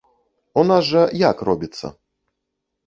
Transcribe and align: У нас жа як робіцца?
У 0.61 0.63
нас 0.69 0.81
жа 0.93 1.03
як 1.29 1.37
робіцца? 1.51 1.95